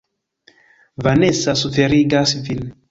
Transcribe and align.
Vanesa 1.09 1.55
suferigas 1.63 2.37
vin. 2.49 2.69